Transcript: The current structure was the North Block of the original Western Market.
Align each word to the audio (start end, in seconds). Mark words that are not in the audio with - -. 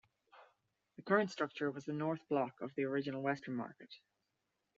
The 0.95 1.03
current 1.03 1.29
structure 1.29 1.69
was 1.69 1.85
the 1.85 1.93
North 1.93 2.27
Block 2.27 2.59
of 2.59 2.73
the 2.73 2.85
original 2.85 3.21
Western 3.21 3.53
Market. 3.53 3.93